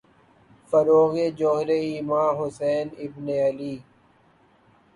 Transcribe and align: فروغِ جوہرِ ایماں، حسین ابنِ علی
فروغِ 0.69 1.15
جوہرِ 1.39 1.69
ایماں، 1.89 2.29
حسین 2.39 2.87
ابنِ 3.03 3.27
علی 3.47 3.73